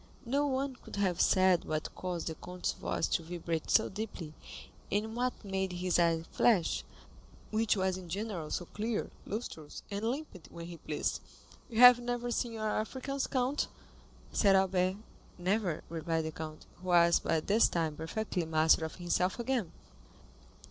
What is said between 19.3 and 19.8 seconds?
again.